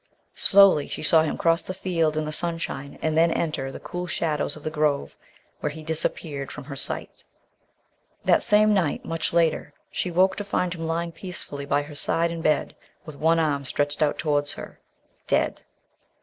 Slowly 0.33 0.87
she 0.87 1.03
saw 1.03 1.21
him 1.21 1.37
cross 1.37 1.61
the 1.61 1.75
field 1.75 2.17
in 2.17 2.25
the 2.25 2.31
sunshine, 2.31 2.97
and 3.03 3.15
then 3.15 3.29
enter 3.29 3.71
the 3.71 3.79
cool 3.79 4.07
shadows 4.07 4.55
of 4.55 4.63
the 4.63 4.71
grove, 4.71 5.15
where 5.59 5.69
he 5.69 5.83
disappeared 5.83 6.51
from 6.51 6.63
her 6.63 6.75
sight. 6.75 7.23
That 8.25 8.41
same 8.41 8.73
night, 8.73 9.05
much 9.05 9.31
later, 9.31 9.75
she 9.91 10.09
woke 10.09 10.35
to 10.37 10.43
find 10.43 10.73
him 10.73 10.87
lying 10.87 11.11
peacefully 11.11 11.65
by 11.67 11.83
her 11.83 11.93
side 11.93 12.31
in 12.31 12.41
bed, 12.41 12.75
with 13.05 13.15
one 13.15 13.37
arm 13.37 13.63
stretched 13.63 14.01
out 14.01 14.17
towards 14.17 14.53
her, 14.53 14.79
dead. 15.27 15.61